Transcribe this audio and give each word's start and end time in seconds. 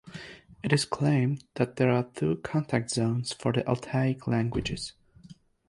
It 0.63 0.73
is 0.73 0.83
claimed 0.83 1.43
that 1.57 1.75
there 1.75 1.91
are 1.91 2.05
two 2.15 2.37
contact 2.37 2.89
zones 2.89 3.33
for 3.33 3.53
the 3.53 3.61
Altaic 3.69 4.25
languages. 4.25 4.93